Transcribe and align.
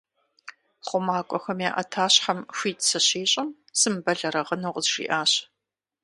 ХъумакӀуэхэм 0.87 1.59
я 1.69 1.71
Ӏэтащхьэм 1.75 2.39
хуит 2.57 2.79
сыщищӀым, 2.87 3.49
сымыбэлэрыгъыну 3.79 4.73
къызжиӀащ. 4.75 5.31